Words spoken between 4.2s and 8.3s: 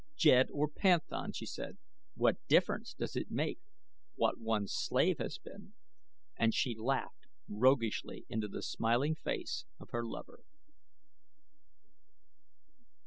one's slave has been?" and she laughed roguishly